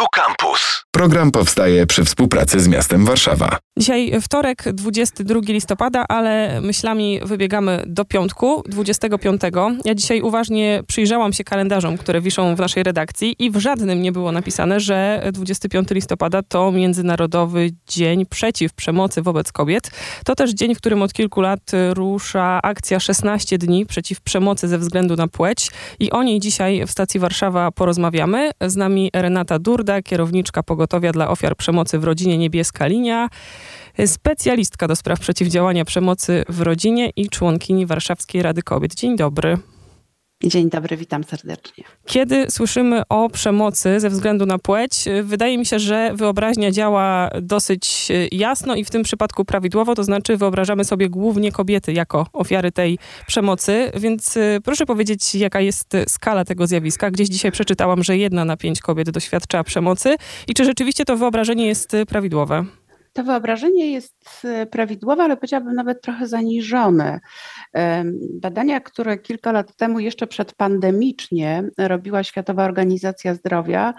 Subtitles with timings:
[0.00, 0.84] Tu Campus.
[0.90, 3.58] Program powstaje przy współpracy z miastem Warszawa.
[3.78, 9.42] Dzisiaj wtorek, 22 listopada, ale myślami wybiegamy do piątku, 25.
[9.84, 14.12] Ja dzisiaj uważnie przyjrzałam się kalendarzom, które wiszą w naszej redakcji i w żadnym nie
[14.12, 19.90] było napisane, że 25 listopada to Międzynarodowy Dzień Przeciw Przemocy wobec Kobiet.
[20.24, 21.60] To też dzień, w którym od kilku lat
[21.92, 25.70] rusza akcja 16 dni przeciw przemocy ze względu na płeć
[26.00, 28.50] i o niej dzisiaj w stacji Warszawa porozmawiamy.
[28.60, 33.28] Z nami Renata Durda, kierowniczka pogotowia dla ofiar przemocy w rodzinie Niebieska Linia,
[34.06, 38.94] specjalistka do spraw przeciwdziałania przemocy w rodzinie i członkini Warszawskiej Rady Kobiet.
[38.94, 39.58] Dzień dobry.
[40.44, 41.84] Dzień dobry, witam serdecznie.
[42.06, 48.08] Kiedy słyszymy o przemocy ze względu na płeć, wydaje mi się, że wyobraźnia działa dosyć
[48.32, 52.98] jasno i w tym przypadku prawidłowo, to znaczy wyobrażamy sobie głównie kobiety jako ofiary tej
[53.26, 57.10] przemocy, więc y, proszę powiedzieć, jaka jest skala tego zjawiska.
[57.10, 60.16] Gdzieś dzisiaj przeczytałam, że jedna na pięć kobiet doświadcza przemocy
[60.48, 62.64] i czy rzeczywiście to wyobrażenie jest prawidłowe?
[63.12, 67.20] To wyobrażenie jest e, prawidłowe, ale powiedziałabym nawet trochę zaniżone.
[68.32, 73.94] Badania, które kilka lat temu, jeszcze przedpandemicznie, robiła Światowa Organizacja Zdrowia,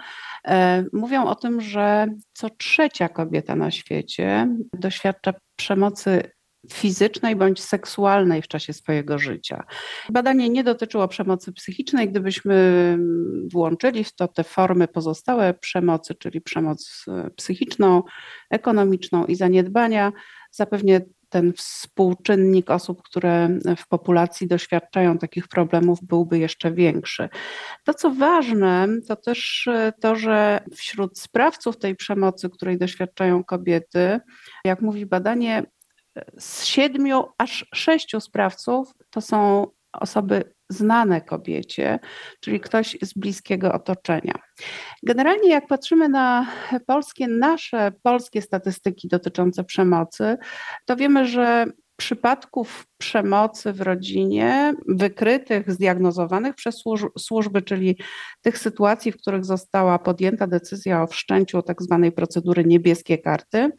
[0.48, 6.22] e, mówią o tym, że co trzecia kobieta na świecie doświadcza przemocy
[6.70, 9.64] fizycznej bądź seksualnej w czasie swojego życia.
[10.10, 12.10] Badanie nie dotyczyło przemocy psychicznej.
[12.10, 12.98] Gdybyśmy
[13.52, 18.02] włączyli w to te formy pozostałe przemocy, czyli przemoc e, psychiczną,
[18.50, 20.12] ekonomiczną i zaniedbania,
[20.50, 21.00] zapewne
[21.32, 27.28] ten współczynnik osób, które w populacji doświadczają takich problemów, byłby jeszcze większy.
[27.84, 34.20] To, co ważne, to też e, to, że wśród sprawców tej przemocy, której doświadczają kobiety,
[34.64, 35.62] jak mówi badanie,
[36.38, 41.98] z siedmiu aż sześciu sprawców to są osoby znane kobiecie,
[42.40, 44.34] czyli ktoś z bliskiego otoczenia.
[45.02, 46.46] Generalnie, jak patrzymy na
[46.86, 50.36] polskie, nasze polskie statystyki dotyczące przemocy,
[50.86, 56.82] to wiemy, że przypadków przemocy w rodzinie, wykrytych, zdiagnozowanych przez
[57.18, 57.98] służby, czyli
[58.42, 63.70] tych sytuacji, w których została podjęta decyzja o wszczęciu tak zwanej procedury niebieskie karty,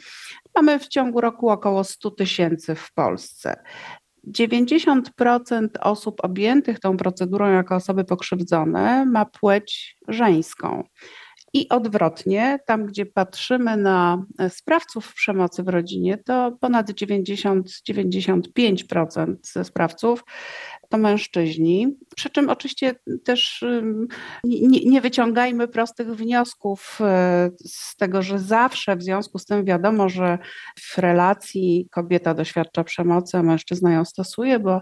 [0.56, 3.64] mamy w ciągu roku około 100 tysięcy w Polsce.
[4.28, 10.84] 90% osób objętych tą procedurą jako osoby pokrzywdzone ma płeć żeńską.
[11.56, 20.24] I odwrotnie, tam gdzie patrzymy na e, sprawców przemocy w rodzinie, to ponad 90-95% sprawców
[20.90, 21.98] to mężczyźni.
[22.16, 23.66] Przy czym oczywiście też
[24.44, 30.10] nie, nie, wyciągajmy prostych wniosków e, z tego, że zawsze w związku z tym wiadomo,
[30.10, 30.38] że
[30.80, 34.82] w relacji kobieta doświadcza przemocy, a mężczyzna ją stosuje, bo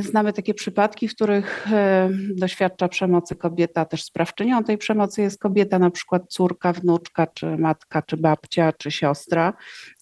[0.00, 5.78] znamy takie przypadki, w których e, doświadcza przemocy kobieta, też sprawczynią tej przemocy jest kobieta,
[5.78, 9.52] na przykład córka, wnuczka, czy matka, czy babcia, czy siostra.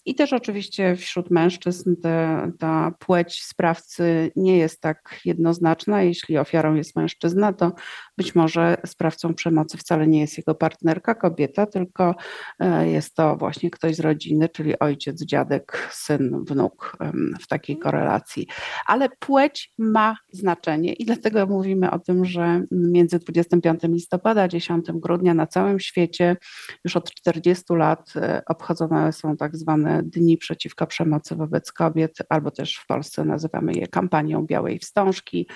[0.05, 6.03] I też oczywiście wśród mężczyzn te, ta płeć sprawcy nie jest tak jednoznaczna.
[6.03, 7.73] Jeśli ofiarą jest mężczyzna, to
[8.19, 12.15] być może sprawcą przemocy wcale nie jest jego partnerka, kobieta, tylko
[12.59, 16.97] e, jest to właśnie ktoś z rodziny, czyli ojciec, dziadek, syn, wnuk
[17.41, 18.47] w takiej korelacji.
[18.87, 24.87] Ale płeć ma znaczenie i dlatego mówimy o tym, że między 25 listopada a 10
[24.95, 26.37] grudnia na całym świecie
[26.85, 32.51] już od 40 lat e, obchodzone są tak zwane Dni Przeciwko Przemocy wobec Kobiet, albo
[32.51, 35.47] też w Polsce nazywamy je kampanią Białej Wstążki.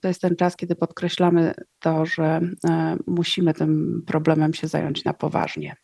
[0.00, 5.12] To jest ten czas, kiedy podkreślamy to, że e, musimy tym problemem się zająć na
[5.12, 5.76] poważnie.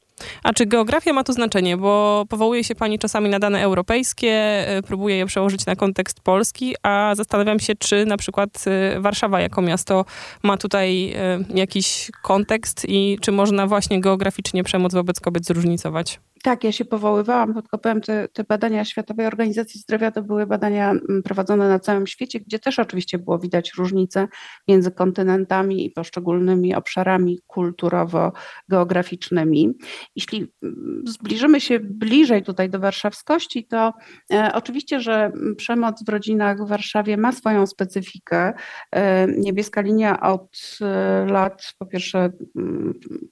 [0.42, 1.76] A czy geografia ma tu znaczenie?
[1.76, 6.74] Bo powołuje się Pani czasami na dane europejskie, e, próbuje je przełożyć na kontekst polski,
[6.82, 10.04] a zastanawiam się, czy na przykład e, Warszawa jako miasto
[10.42, 11.14] ma tutaj
[11.54, 16.20] jakiś kontekst i czy można właśnie geograficznie przemoc wobec kobiet zróżnicować?
[16.44, 20.90] Tak, ja się powoływałam, tylko powiem, te, te badania Światowej Organizacji Zdrowia to były badania
[20.90, 24.28] mm, prowadzone na całym świecie, gdzie też oczywiście było widać różnice
[24.68, 29.72] między kontynentami i poszczególnymi obszarami kulturowo-geograficznymi.
[30.16, 33.92] Jeśli mm, zbliżymy się bliżej tutaj do warszawskości, to
[34.32, 38.52] e, oczywiście, że mm, przemoc w rodzinach w Warszawie ma swoją specyfikę.
[38.92, 42.32] E, niebieska linia od e, lat, po pierwsze,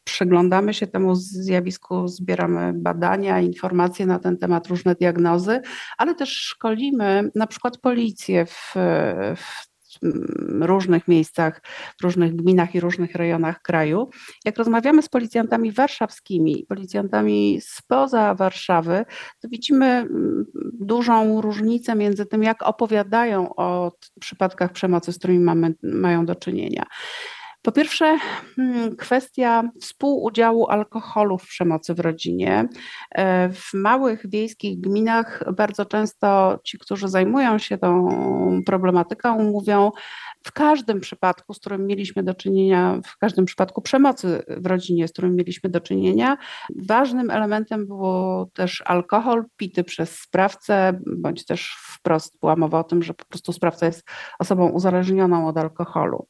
[0.05, 5.61] przyglądamy się temu zjawisku, zbieramy badania, badania, informacje na ten temat, różne diagnozy,
[5.99, 8.75] ale też szkolimy na przykład policję w,
[9.37, 9.73] w
[10.61, 11.63] różnych miejscach,
[12.01, 14.09] w różnych gminach i różnych rejonach kraju.
[14.45, 19.05] Jak rozmawiamy z policjantami warszawskimi, policjantami spoza Warszawy,
[19.41, 20.45] to widzimy mm,
[20.81, 26.85] dużą różnicę między tym, jak opowiadają o przypadkach przemocy, z którymi mamy, mają do czynienia.
[27.63, 28.19] Po pierwsze,
[28.57, 32.69] hmm, kwestia współudziału alkoholu w przemocy w rodzinie.
[33.11, 38.09] E, w małych wiejskich gminach bardzo często ci, którzy zajmują się tą
[38.67, 39.91] problematyką, mówią,
[40.45, 45.13] w każdym przypadku, z którym mieliśmy do czynienia, w każdym przypadku przemocy w rodzinie, z
[45.13, 46.37] którym mieliśmy do czynienia,
[46.77, 53.03] ważnym elementem było też alkohol pity przez sprawcę, bądź też wprost była mowa o tym,
[53.03, 54.09] że po prostu sprawca jest
[54.39, 56.27] osobą uzależnioną od alkoholu.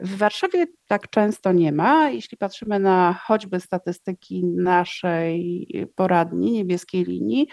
[0.00, 2.10] W Warszawie tak często nie ma.
[2.10, 7.48] Jeśli patrzymy na choćby statystyki naszej poradni, niebieskiej linii,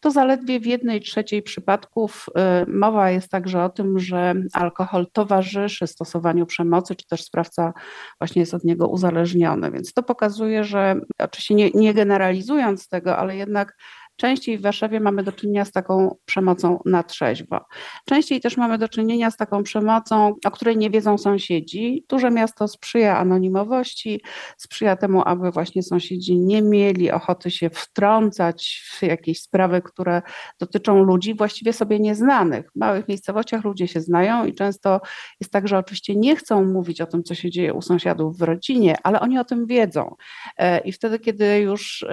[0.00, 5.86] to zaledwie w jednej trzeciej przypadków y, mowa jest także o tym, że alkohol towarzyszy
[5.86, 7.72] stosowaniu przemocy, czy też sprawca
[8.20, 9.70] właśnie jest od niego uzależniony.
[9.70, 13.76] Więc to pokazuje, że oczywiście nie, nie generalizując tego, ale jednak
[14.20, 17.60] Częściej w Warszawie mamy do czynienia z taką przemocą na trzeźwo.
[18.04, 22.04] Częściej też mamy do czynienia z taką przemocą, o której nie wiedzą sąsiedzi.
[22.08, 24.22] Duże miasto sprzyja anonimowości,
[24.56, 30.22] sprzyja temu, aby właśnie sąsiedzi nie mieli ochoty się wtrącać w jakieś sprawy, które
[30.58, 32.70] dotyczą ludzi właściwie sobie nieznanych.
[32.76, 35.00] W małych miejscowościach ludzie się znają i często
[35.40, 38.42] jest tak, że oczywiście nie chcą mówić o tym, co się dzieje u sąsiadów w
[38.42, 40.14] rodzinie, ale oni o tym wiedzą.
[40.56, 42.06] E, I wtedy, kiedy już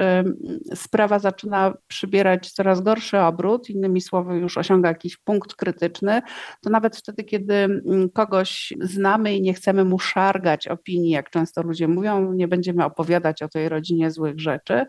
[0.76, 6.22] sprawa zaczyna przybierać coraz gorszy obrót, innymi słowy już osiąga jakiś punkt krytyczny,
[6.62, 11.62] to nawet wtedy, kiedy mm, kogoś znamy i nie chcemy mu szargać opinii, jak często
[11.62, 14.86] ludzie mówią, nie będziemy opowiadać o tej rodzinie złych rzeczy,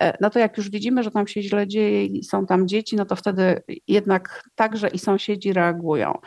[0.00, 2.96] e, no to jak już widzimy, że tam się źle dzieje i są tam dzieci,
[2.96, 6.18] no to wtedy jednak także i sąsiedzi reagują.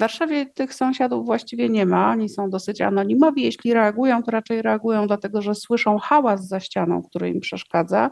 [0.00, 4.62] W Warszawie tych sąsiadów właściwie nie ma, oni są dosyć anonimowi, jeśli reagują, to raczej
[4.62, 8.10] reagują dlatego, że słyszą hałas za ścianą, który im przeszkadza,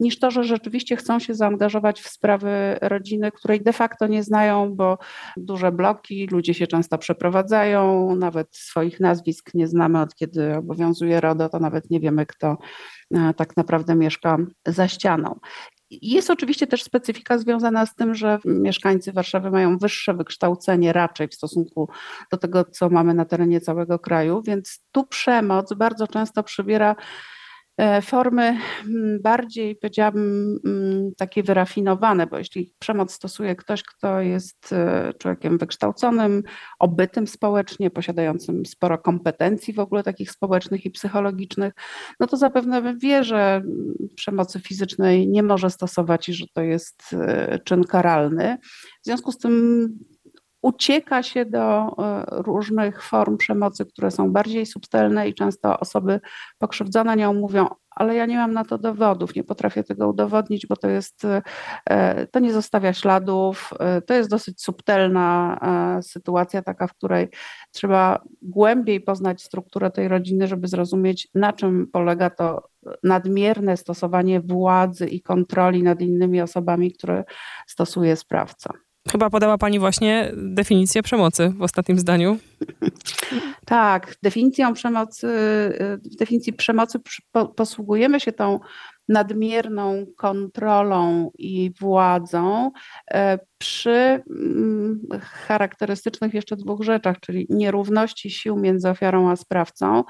[0.00, 4.74] niż to, że rzeczywiście chcą się zaangażować w sprawy rodziny, której de facto nie znają,
[4.74, 4.98] bo
[5.36, 11.48] duże bloki, ludzie się często przeprowadzają, nawet swoich nazwisk nie znamy od kiedy obowiązuje RODO,
[11.48, 12.56] to nawet nie wiemy, kto
[13.14, 15.38] e, tak naprawdę mieszka za ścianą.
[16.02, 21.34] Jest oczywiście też specyfika związana z tym, że mieszkańcy Warszawy mają wyższe wykształcenie raczej w
[21.34, 21.88] stosunku
[22.30, 26.96] do tego, co mamy na terenie całego kraju, więc tu przemoc bardzo często przybiera
[28.02, 28.42] formy
[28.86, 35.58] mm, bardziej, powiedziałabym, mm, takie wyrafinowane, bo jeśli przemoc stosuje ktoś, kto jest e, człowiekiem
[35.58, 36.42] wykształconym,
[36.78, 41.72] obytym społecznie, posiadającym sporo kompetencji w ogóle takich społecznych i psychologicznych,
[42.20, 47.02] no to zapewne wie, że mm, przemocy fizycznej nie może stosować i że to jest
[47.12, 48.58] e, czyn karalny.
[49.02, 49.88] W związku z tym
[50.64, 56.20] ucieka się do e, różnych form przemocy, które są bardziej subtelne i często osoby
[56.58, 60.76] pokrzywdzone nią mówią, ale ja nie mam na to dowodów, nie potrafię tego udowodnić, bo
[60.76, 61.26] to jest,
[61.90, 65.58] e, to nie zostawia śladów, e, to jest dosyć subtelna
[66.02, 67.28] sytuacja, taka, w której
[67.70, 72.68] trzeba głębiej poznać strukturę tej rodziny, żeby zrozumieć, na czym polega to
[73.02, 77.24] nadmierne stosowanie władzy i kontroli nad innymi osobami, które
[77.66, 78.70] stosuje sprawca.
[79.14, 82.38] Chyba podała Pani właśnie definicję przemocy w ostatnim zdaniu.
[83.66, 85.26] Tak, definicją przemocy,
[86.12, 86.98] w definicji przemocy
[87.56, 88.60] posługujemy się tą
[89.08, 92.70] nadmierną kontrolą i władzą
[93.10, 100.04] e, przy mm, charakterystycznych jeszcze dwóch rzeczach, czyli nierówności sił między ofiarą a sprawcą,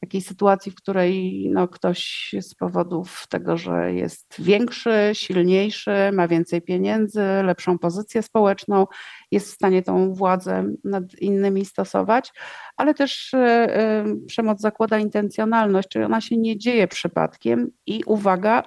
[0.00, 6.62] takiej sytuacji, w której no, ktoś z powodów tego, że jest większy, silniejszy, ma więcej
[6.62, 8.86] pieniędzy, lepszą pozycję społeczną,
[9.30, 12.32] jest w stanie tą władzę nad innymi stosować,
[12.76, 18.62] ale też e, e, przemoc zakłada intencjonalność, czyli ona się nie dzieje przypadkiem i uwaga,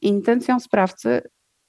[0.00, 1.22] intencją sprawcy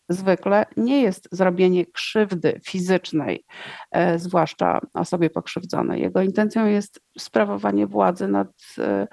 [0.09, 3.45] zwykle nie jest zrobienie krzywdy fizycznej,
[3.91, 6.01] e, zwłaszcza osobie pokrzywdzonej.
[6.01, 8.47] Jego intencją jest sprawowanie władzy nad,
[8.77, 9.07] e,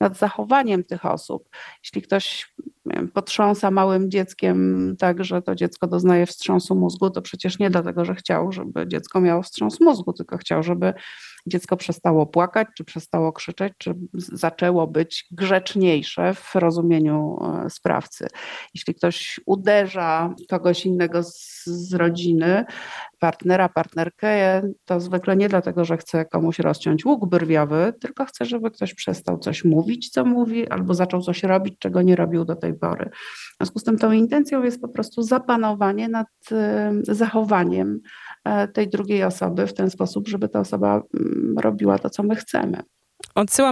[0.00, 1.48] nad zachowaniem tych osób.
[1.84, 2.54] Jeśli ktoś
[2.86, 8.04] wiem, potrząsa małym dzieckiem tak, że to dziecko doznaje wstrząsu mózgu, to przecież nie dlatego,
[8.04, 10.94] że chciał, żeby dziecko miało wstrząs mózgu, tylko chciał, żeby
[11.46, 18.26] dziecko przestało płakać, czy przestało krzyczeć, czy zaczęło być grzeczniejsze w rozumieniu e, sprawcy.
[18.74, 22.64] Jeśli ktoś uderza kogoś innego z, z rodziny,
[23.18, 28.70] partnera, partnerkę, to zwykle nie dlatego, że chce komuś rozciąć łuk brwiowy, tylko chce, żeby
[28.70, 32.74] ktoś przestał coś mówić, co mówi, albo zaczął coś robić, czego nie robił do tej
[32.74, 33.10] pory.
[33.54, 38.00] W związku z tym tą intencją jest po prostu zapanowanie nad e, zachowaniem
[38.72, 42.82] tej drugiej osoby w ten sposób, żeby ta osoba mm, robiła to, co my chcemy.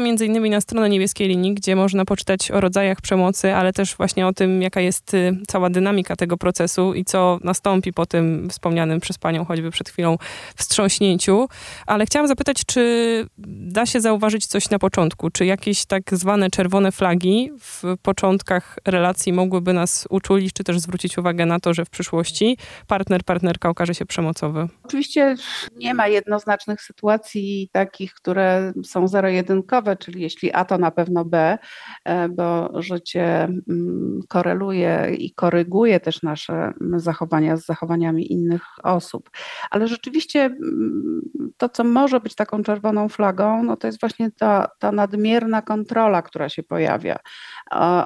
[0.00, 4.26] Między innymi na stronę Niebieskiej Linii, gdzie można poczytać o rodzajach przemocy, ale też właśnie
[4.26, 9.00] o tym, jaka jest y, cała dynamika tego procesu i co nastąpi po tym wspomnianym
[9.00, 10.17] przez panią choćby przed chwilą
[10.57, 11.49] wstrząśnięciu.
[11.87, 15.31] Ale chciałam zapytać, czy da się zauważyć coś na początku?
[15.31, 21.19] Czy jakieś tak zwane czerwone flagi w początkach relacji mogłyby nas uczulić, czy też zwrócić
[21.19, 24.69] uwagę na to, że w przyszłości partner, partnerka okaże się przemocowy?
[24.85, 25.35] Oczywiście
[25.76, 29.50] nie ma jednoznacznych sytuacji takich, które są zero-jedynkowe,
[29.99, 31.59] czyli jeśli A, to na pewno B,
[32.04, 39.30] e, bo życie mm, koreluje i koryguje też nasze zachowania z zachowaniami innych osób.
[39.71, 41.21] Ale rzeczywiście mm,
[41.57, 46.23] to, co może być taką czerwoną flagą, no to jest właśnie ta, ta nadmierna kontrola,
[46.23, 47.16] która się pojawia.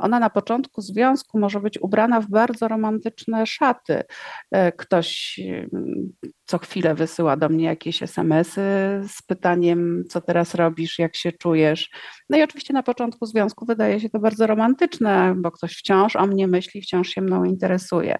[0.01, 4.03] Ona na początku związku może być ubrana w bardzo romantyczne szaty.
[4.51, 5.41] E, ktoś
[5.73, 6.13] mm,
[6.47, 8.61] co chwilę wysyła do mnie jakieś SMS-y
[9.09, 11.91] z pytaniem, co teraz robisz, jak się czujesz.
[12.31, 16.27] No i oczywiście na początku związku wydaje się to bardzo romantyczne, bo ktoś wciąż o
[16.27, 18.17] mnie myśli, wciąż się mną interesuje.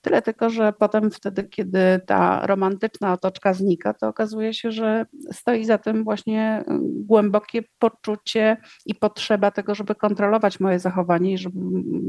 [0.00, 5.64] Tyle tylko, że potem wtedy, kiedy ta romantyczna otoczka znika, to okazuje się, że stoi
[5.64, 11.58] za tym właśnie głębokie poczucie i potrzeba tego, żeby kontrolować moje zachowanie i żeby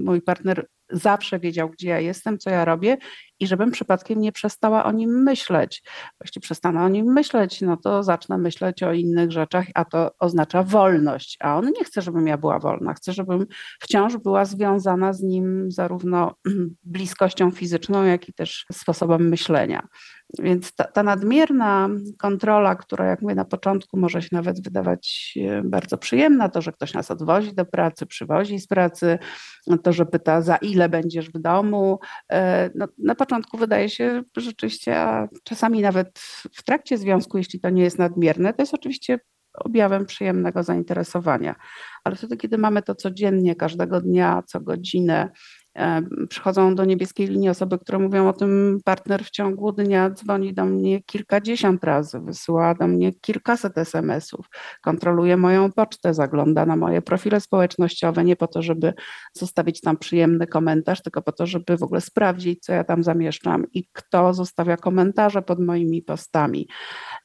[0.05, 2.97] mój partner zawsze wiedział, gdzie ja jestem, co ja robię
[3.39, 5.83] i żebym przypadkiem nie przestała o nim myśleć.
[6.21, 10.63] Jeśli przestanę o nim myśleć, no to zacznę myśleć o innych rzeczach, a to oznacza
[10.63, 11.37] wolność.
[11.39, 12.93] A on nie chce, żebym ja była wolna.
[12.93, 13.45] Chce, żebym
[13.79, 16.35] wciąż była związana z nim zarówno
[16.83, 19.87] bliskością fizyczną, jak i też sposobem myślenia.
[20.39, 25.61] Więc ta, ta, nadmierna kontrola, która, jak mówię na początku, może się nawet wydawać e,
[25.63, 29.19] bardzo przyjemna, to, że ktoś nas odwozi do pracy, przywozi z pracy,
[29.83, 31.99] to, że pyta, za ile będziesz w domu.
[32.31, 36.19] E, no, na początku wydaje się rzeczywiście, a czasami nawet
[36.53, 39.19] w trakcie związku, jeśli to nie jest nadmierne, to jest oczywiście
[39.53, 41.55] objawem przyjemnego zainteresowania.
[42.03, 45.29] Ale wtedy, kiedy mamy to codziennie, każdego dnia, co godzinę,
[46.29, 50.65] Przychodzą do niebieskiej linii osoby, które mówią o tym, partner w ciągu dnia dzwoni do
[50.65, 54.45] mnie kilkadziesiąt razy, wysyła do mnie kilkaset SMS-ów,
[54.81, 58.93] kontroluje moją pocztę, zagląda na moje profile społecznościowe, nie po to, żeby
[59.33, 63.65] zostawić tam przyjemny komentarz, tylko po to, żeby w ogóle sprawdzić, co ja tam zamieszczam
[63.73, 66.67] i kto zostawia komentarze pod moimi postami.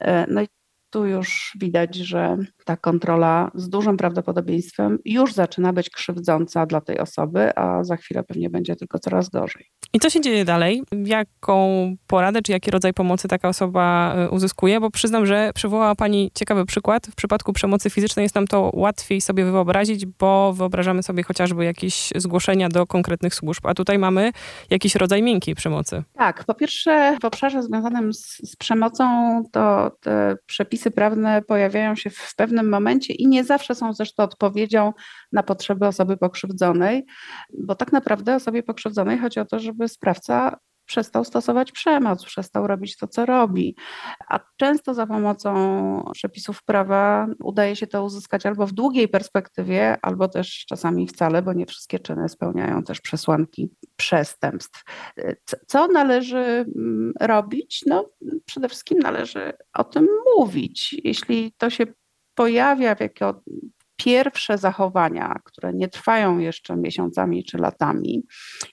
[0.01, 0.49] E, no i
[0.97, 6.99] tu już widać, że ta kontrola z dużym prawdopodobieństwem już zaczyna być krzywdząca dla tej
[6.99, 9.67] osoby, a za chwilę pewnie będzie tylko coraz gorzej.
[9.93, 10.83] I co się dzieje dalej?
[11.05, 14.81] Jaką poradę, czy jaki rodzaj pomocy taka osoba e, uzyskuje?
[14.81, 17.07] Bo przyznam, że przywołała Pani ciekawy przykład.
[17.07, 22.13] W przypadku przemocy fizycznej jest nam to łatwiej sobie wyobrazić, bo wyobrażamy sobie chociażby jakieś
[22.17, 24.33] zgłoszenia do konkretnych służb, a tutaj mamy
[24.71, 26.03] jakiś rodzaj miękkiej przemocy.
[26.15, 29.05] Tak, po pierwsze w obszarze związanym z, z przemocą
[29.53, 34.93] to te przepisy prawne pojawiają się w pewnym momencie i nie zawsze są zresztą odpowiedzią
[35.33, 37.07] na potrzeby osoby pokrzywdzonej,
[37.59, 42.97] bo tak naprawdę osobie pokrzywdzonej chodzi o to, żeby sprawca przestał stosować przemoc, przestał robić
[42.97, 43.77] to, co robi.
[44.29, 45.53] A często za pomocą
[46.13, 51.53] przepisów prawa udaje się to uzyskać albo w długiej perspektywie, albo też czasami wcale, bo
[51.53, 54.85] nie wszystkie czyny spełniają też przesłanki przestępstw.
[55.67, 57.85] Co należy mm, robić?
[57.87, 58.11] No,
[58.47, 60.97] przede wszystkim należy o tym mówić.
[61.05, 61.87] Jeśli to się
[62.35, 63.43] pojawia w jako
[64.07, 68.23] pierwsze zachowania, które nie trwają jeszcze miesiącami czy latami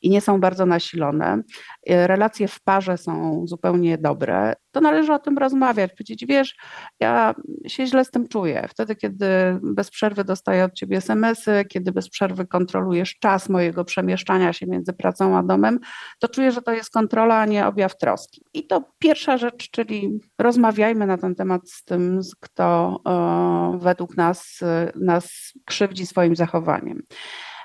[0.02, 1.42] i nie są bardzo nasilone,
[1.90, 6.56] y, relacje w parze są zupełnie dobre, to należy o tym rozmawiać, powiedzieć, wiesz,
[7.00, 7.36] ja
[7.68, 8.68] się źle z tym czuję.
[8.70, 9.25] Wtedy, kiedy
[9.63, 14.94] bez przerwy dostaję od ciebie SMS-y, kiedy bez przerwy kontrolujesz czas mojego przemieszczania się między
[14.94, 15.80] pracą a domem,
[16.20, 18.42] to czuję, że to jest kontrola, a nie objaw troski.
[18.53, 23.00] I to pierwsza rzecz, czyli rozmawiajmy na ten temat z tym, kto
[23.77, 24.60] według nas,
[24.96, 27.03] nas krzywdzi swoim zachowaniem.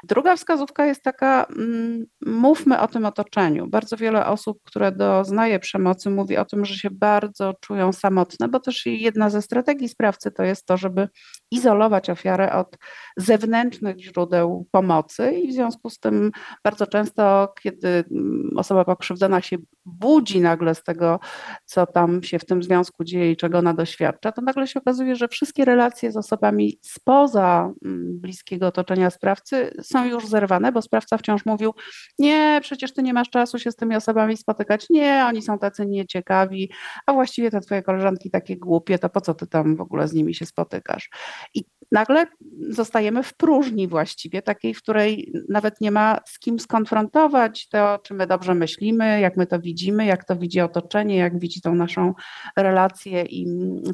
[0.05, 3.67] Druga wskazówka jest taka, mm, mówmy o tym otoczeniu.
[3.67, 8.61] Bardzo wiele osób, które doznaje przemocy, mówi o tym, że się bardzo czują samotne, bo
[8.61, 11.09] też jedna ze strategii sprawcy to jest to, żeby
[11.51, 12.79] izolować ofiarę od
[13.17, 16.31] zewnętrznych źródeł pomocy i w związku z tym
[16.65, 21.21] bardzo często, kiedy mm, osoba pokrzywdzona się budzi nagle z tego,
[21.65, 25.17] co tam się w tym związku dzieje i czego ona doświadcza, to nagle się okazuje,
[25.17, 31.19] że wszystkie relacje z osobami spoza mm, bliskiego otoczenia sprawcy są już zerwane, bo sprawca
[31.19, 31.75] wciąż mówił:
[32.19, 34.87] Nie, przecież ty nie masz czasu się z tymi osobami spotykać.
[34.91, 36.73] Nie, oni są tacy nieciekawi,
[37.07, 40.13] a właściwie te twoje koleżanki takie głupie, to po co ty tam w ogóle z
[40.13, 41.11] nimi się spotykasz?
[41.55, 42.27] I nagle
[42.71, 48.15] zostajemy w próżni właściwie, takiej, w której nawet nie ma z kim skonfrontować to, czy
[48.15, 52.15] my dobrze myślimy, jak my to widzimy, jak to widzi otoczenie, jak widzi tą naszą
[52.57, 53.47] relację i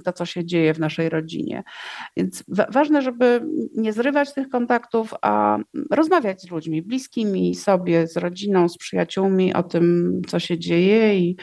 [0.05, 1.63] to, co się dzieje w naszej rodzinie.
[2.17, 5.59] Więc ważne, żeby nie zrywać tych kontaktów, a
[5.91, 11.37] rozmawiać z ludźmi bliskimi, sobie, z rodziną, z przyjaciółmi o tym, co się dzieje i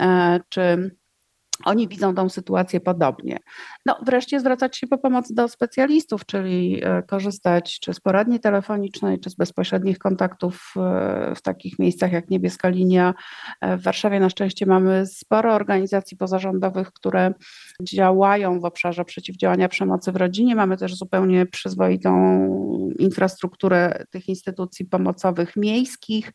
[0.00, 0.90] e, czy
[1.64, 3.38] oni widzą tą sytuację podobnie.
[3.86, 9.20] No, wreszcie zwracać się po pomoc do specjalistów, czyli e, korzystać czy z poradni telefonicznej,
[9.20, 13.14] czy z bezpośrednich kontaktów e, w takich miejscach jak Niebieska Linia.
[13.60, 17.34] E, w Warszawie na szczęście mamy sporo organizacji pozarządowych, które
[17.82, 20.54] działają w obszarze przeciwdziałania przemocy w rodzinie.
[20.54, 22.08] Mamy też zupełnie przyzwoitą
[22.98, 26.32] infrastrukturę tych instytucji pomocowych miejskich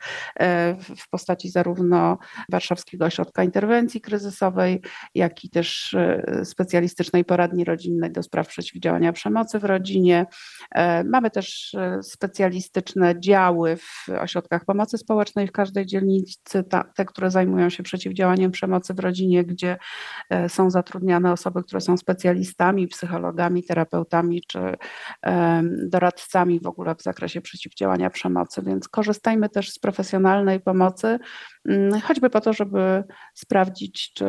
[0.97, 2.17] w postaci zarówno
[2.49, 4.81] Warszawskiego Ośrodka Interwencji Kryzysowej,
[5.15, 10.25] jak i też e, specjalistycznej poradni rodzinnej do spraw przeciwdziałania przemocy w rodzinie.
[10.71, 16.63] E, mamy też e, specjalistyczne działy w ośrodkach pomocy społecznej w każdej dzielnicy,
[16.95, 19.77] te, które zajmują się przeciwdziałaniem przemocy w rodzinie, gdzie
[20.47, 24.59] są zatrudniane osoby, które są specjalistami, psychologami, terapeutami czy
[25.87, 31.19] doradcami w ogóle w zakresie przeciwdziałania przemocy, więc korzystajmy też z profesjonalnej pomocy,
[32.03, 33.03] choćby po to, żeby
[33.33, 34.25] sprawdzić, czy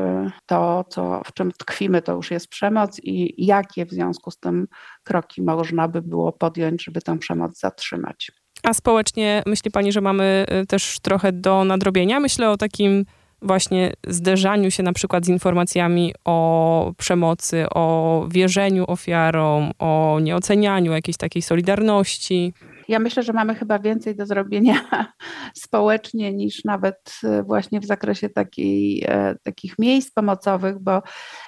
[0.46, 4.66] to co, w czym tkwimy, to już jest przemoc i jakie w związku z tym
[5.04, 8.32] kroki można by było podjąć, żeby tę przemoc zatrzymać.
[8.62, 12.20] A społecznie myśli Pani, że mamy y, też trochę do nadrobienia?
[12.20, 13.04] Myślę o takim
[13.42, 21.16] właśnie zderzaniu się na przykład z informacjami o przemocy, o wierzeniu ofiarom, o nieocenianiu jakiejś
[21.16, 22.52] takiej solidarności.
[22.88, 24.74] Ja myślę, że mamy chyba więcej do zrobienia
[25.64, 31.02] społecznie niż nawet e, właśnie w zakresie takiej, e, takich miejsc pomocowych, bo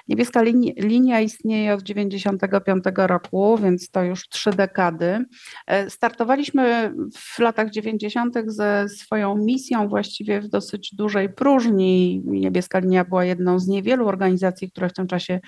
[0.07, 5.25] niebieska linia, linia istnieje od 95 roku, więc to już trzy dekady.
[5.67, 8.35] E, startowaliśmy w latach 90.
[8.45, 12.21] ze swoją misją właściwie w dosyć dużej próżni.
[12.25, 15.39] Niebieska linia była jedną z niewielu organizacji, które w tym czasie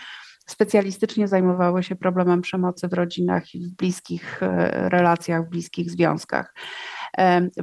[0.50, 6.54] specjalistycznie zajmowały się problemem przemocy w rodzinach i w bliskich e, relacjach, w bliskich związkach.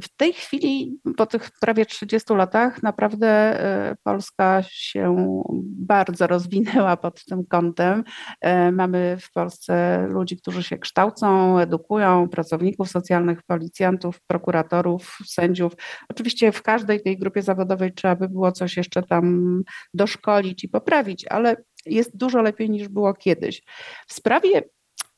[0.03, 5.15] W tej chwili, po tych prawie 30 latach, naprawdę e, Polska się
[5.63, 8.03] bardzo rozwinęła pod tym kątem.
[8.41, 15.73] E, mamy w Polsce ludzi, którzy się kształcą, edukują, pracowników socjalnych, policjantów, prokuratorów, sędziów.
[16.09, 19.61] Oczywiście w każdej tej grupie zawodowej trzeba by było coś jeszcze tam
[19.93, 21.55] doszkolić i poprawić, ale
[21.89, 23.63] jest dużo lepiej niż było kiedyś.
[24.07, 24.63] W sprawie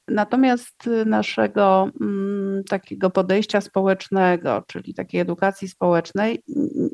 [0.10, 6.44] Natomiast naszego mm, takiego podejścia społecznego, czyli takiej edukacji społecznej,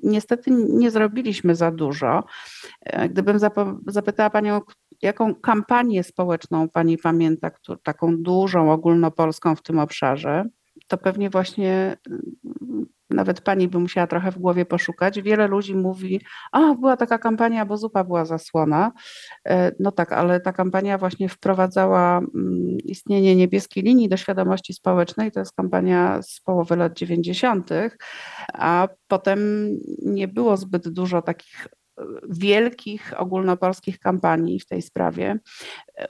[0.03, 2.23] niestety nie zrobiliśmy za dużo.
[2.81, 3.39] E, gdybym
[3.87, 4.61] zapytała Panią,
[5.01, 7.51] jaką kampanię społeczną Pani pamięta,
[7.83, 10.45] taką dużą, ogólnopolską w tym obszarze,
[10.87, 11.97] to pewnie właśnie
[13.09, 15.21] nawet pani by musiała trochę w głowie poszukać.
[15.21, 18.91] Wiele ludzi mówi, a była taka kampania, bo zupa była zasłona.
[19.47, 25.31] E, no tak, ale ta kampania właśnie wprowadzała mm, istnienie niebieskiej linii do świadomości społecznej.
[25.31, 27.69] To jest kampania z połowy lat 90.,
[28.53, 29.39] a potem
[30.01, 31.67] nie było zbyt dużo takich
[32.29, 35.39] wielkich ogólnopolskich kampanii w tej sprawie.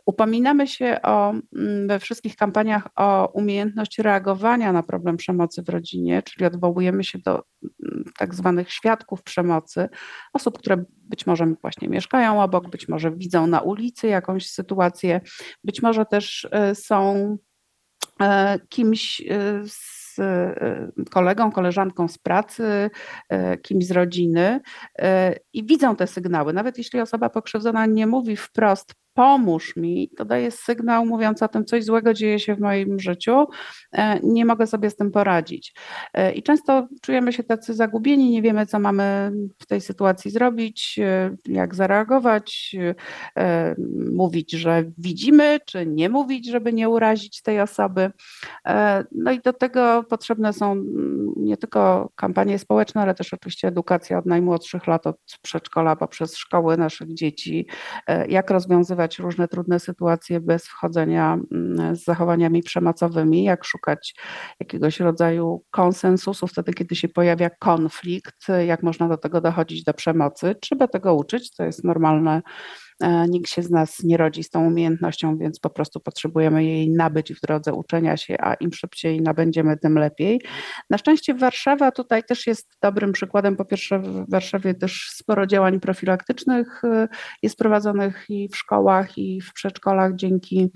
[0.05, 6.23] Upominamy się o, mm, we wszystkich kampaniach o umiejętność reagowania na problem przemocy w rodzinie,
[6.23, 7.43] czyli odwołujemy się do
[7.83, 9.89] mm, tak zwanych świadków przemocy,
[10.33, 15.21] osób, które być może właśnie mieszkają obok, być może widzą na ulicy jakąś sytuację,
[15.63, 17.37] być może też e, są
[18.21, 19.61] e, kimś e,
[20.19, 22.89] Y, kolegą, koleżanką z pracy,
[23.33, 24.61] y, kimś z rodziny
[24.99, 25.03] y,
[25.53, 26.53] i widzą te sygnały.
[26.53, 31.65] Nawet jeśli osoba pokrzywdzona nie mówi wprost, pomóż mi, to daje sygnał mówiąc o tym,
[31.65, 33.45] coś złego dzieje się w moim życiu,
[33.91, 35.73] e, nie mogę sobie z tym poradzić.
[36.13, 40.99] E, I często czujemy się tacy zagubieni, nie wiemy, co mamy w tej sytuacji zrobić,
[40.99, 42.75] e, jak zareagować,
[44.13, 48.11] mówić, że widzimy, czy nie mówić, żeby nie urazić tej osoby.
[49.11, 54.17] No i do tego potrzebne są mm, nie tylko kampanie społeczne, ale też oczywiście edukacja
[54.17, 57.67] od najmłodszych lat, od przedszkola poprzez szkoły naszych dzieci,
[58.27, 64.15] jak rozwiązywać różne trudne sytuacje bez wchodzenia mm, z zachowaniami przemocowymi, jak szukać
[64.59, 70.55] jakiegoś rodzaju konsensusu wtedy, kiedy się pojawia konflikt, jak można do tego dochodzić do przemocy.
[70.61, 72.41] Trzeba tego uczyć, to jest normalne
[73.29, 77.33] Nikt się z nas nie rodzi z tą umiejętnością, więc po prostu potrzebujemy jej nabyć
[77.33, 80.41] w drodze uczenia się, a im szybciej nabędziemy, tym lepiej.
[80.89, 83.55] Na szczęście Warszawa tutaj też jest dobrym przykładem.
[83.55, 86.81] Po pierwsze, w Warszawie też sporo działań profilaktycznych
[87.41, 90.71] jest prowadzonych i w szkołach, i w przedszkolach dzięki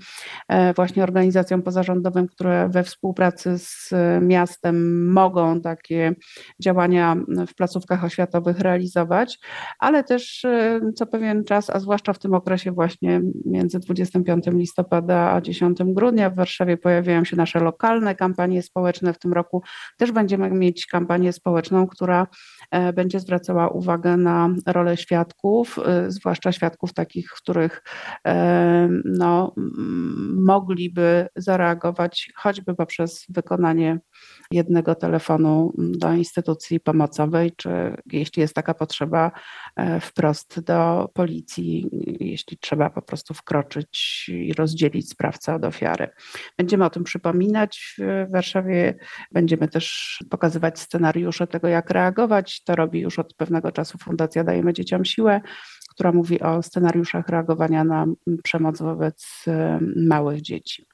[0.76, 6.14] właśnie organizacjom pozarządowym, które we współpracy z miastem mogą takie
[6.62, 9.38] działania w placówkach oświatowych realizować,
[9.78, 15.32] ale też e, co pewien czas, a zwłaszcza w tym okresie właśnie między 25 listopada
[15.32, 19.12] a 10 grudnia w Warszawie pojawiają się nasze lokalne kampanie społeczne.
[19.12, 19.62] W tym roku
[19.96, 22.26] też będziemy mieć kampanię społeczną, która
[22.70, 27.82] e, będzie zwracała uwagę na rolę świadków, e, zwłaszcza świadków takich, których
[29.04, 29.54] no,
[30.34, 34.00] mogliby zareagować choćby poprzez wykonanie
[34.50, 37.70] jednego telefonu do instytucji pomocowej, czy
[38.12, 39.32] jeśli jest taka potrzeba,
[39.76, 41.88] e, wprost do policji,
[42.20, 46.08] jeśli trzeba po prostu wkroczyć i rozdzielić sprawcę od ofiary.
[46.58, 48.94] Będziemy o tym przypominać w Warszawie,
[49.32, 52.64] będziemy też pokazywać scenariusze tego, jak reagować.
[52.64, 55.40] To robi już od pewnego czasu Fundacja Dajemy Dzieciom Siłę,
[55.90, 58.06] która mówi o scenariuszach reagowania na
[58.42, 60.86] przemoc wobec e, małych dzieci.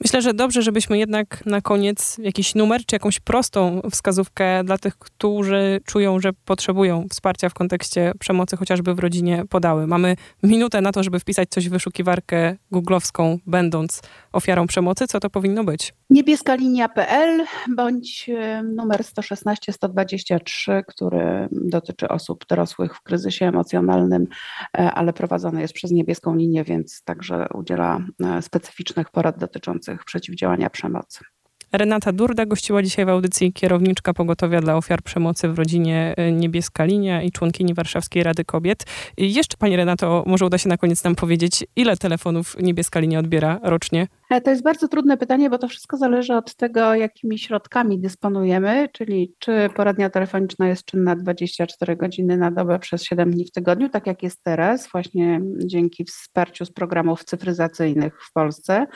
[0.00, 4.98] Myślę, że dobrze, żebyśmy jednak na koniec jakiś numer czy jakąś prostą wskazówkę dla tych,
[4.98, 9.86] którzy czują, że potrzebują wsparcia w kontekście przemocy chociażby w rodzinie podały.
[9.86, 15.06] Mamy minutę na to, żeby wpisać coś w wyszukiwarkę googlowską, będąc ofiarą przemocy.
[15.06, 15.94] Co to powinno być?
[16.10, 17.44] Niebieska linia.pl
[17.76, 18.30] bądź
[18.76, 24.26] numer 116 123, który dotyczy osób dorosłych w kryzysie emocjonalnym,
[24.78, 30.04] e, ale prowadzony jest przez niebieską linię, więc także udziela e, specyficznych porad dotyczących dotyczących
[30.04, 31.24] przeciwdziałania przemocy.
[31.72, 36.84] Renata Durda gościła dzisiaj w audycji kierowniczka pogotowia dla ofiar przemocy w rodzinie e, Niebieska
[36.84, 38.84] Linia i członkini Warszawskiej Rady Kobiet.
[39.16, 43.18] I jeszcze Pani Renato, może uda się na koniec nam powiedzieć, ile telefonów Niebieska Linia
[43.18, 44.06] odbiera rocznie?
[44.30, 48.88] E, to jest bardzo trudne pytanie, bo to wszystko zależy od tego, jakimi środkami dysponujemy,
[48.92, 53.88] czyli czy poradnia telefoniczna jest czynna 24 godziny na dobę przez 7 dni w tygodniu,
[53.88, 58.86] tak jak jest teraz, właśnie dzięki wsparciu z programów cyfryzacyjnych w Polsce,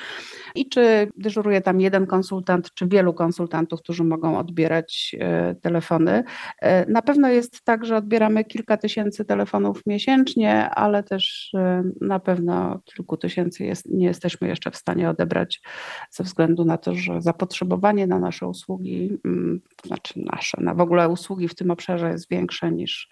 [0.54, 6.24] i czy dyżuruje tam jeden konsultant, czy wielu konsultantów, którzy mogą odbierać e, telefony.
[6.62, 11.52] E, na pewno jest tak, że odbieramy kilka tysięcy telefonów miesięcznie, ale też
[12.00, 15.62] na pewno kilku tysięcy jest, nie jesteśmy jeszcze w stanie odebrać odebrać
[16.10, 20.80] ze względu na to, że zapotrzebowanie na nasze usługi, mm, to znaczy nasze, na w
[20.80, 23.08] ogóle usługi w tym obszarze jest większe niż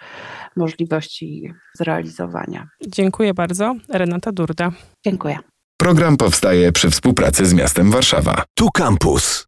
[0.57, 2.69] możliwości zrealizowania.
[2.87, 3.75] Dziękuję bardzo.
[3.89, 4.73] Renata Durda.
[5.05, 5.39] Dziękuję.
[5.77, 8.45] Program powstaje przy współpracy z miastem Warszawa.
[8.55, 9.47] Tu Campus.